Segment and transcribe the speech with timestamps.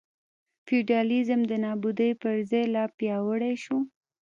[0.65, 3.77] فیوډالېزم د نابودۍ پر ځای لا پیاوړی شو.